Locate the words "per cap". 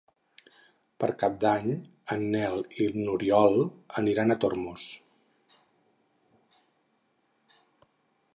1.01-1.35